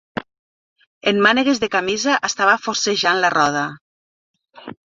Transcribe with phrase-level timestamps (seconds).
[1.11, 3.69] En mànegues de camisa estava forcejant la roda